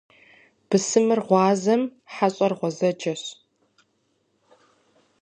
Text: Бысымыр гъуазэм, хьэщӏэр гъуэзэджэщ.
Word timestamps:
Бысымыр 0.69 1.19
гъуазэм, 1.27 1.81
хьэщӏэр 2.13 2.53
гъуэзэджэщ. 2.59 3.23